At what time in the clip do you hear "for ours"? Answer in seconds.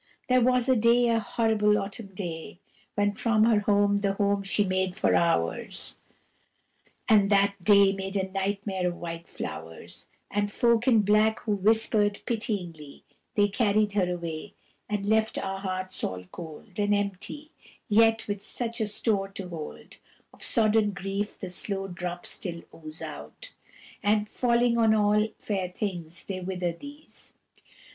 4.95-5.95